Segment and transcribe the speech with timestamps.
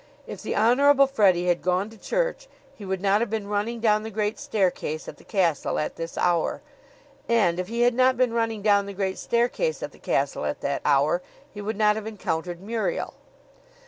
[0.25, 4.01] If the Honorable Freddie had gone to church he would not have been running down
[4.01, 6.63] the great staircase at the castle at this hour;
[7.29, 10.61] and if he had not been running down the great staircase at the castle at
[10.61, 11.21] that hour
[11.53, 13.13] he would not have encountered Muriel.